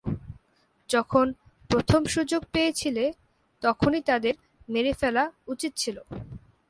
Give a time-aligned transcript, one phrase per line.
[0.89, 1.25] যখন
[1.69, 3.05] প্রথম সুযোগ পেয়েছিলে
[3.63, 4.33] তখনি তাদের
[4.69, 5.97] মেরে ফেলা উচিত ছিল।